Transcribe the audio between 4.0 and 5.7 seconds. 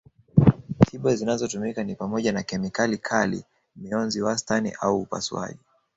wastani au upasuaji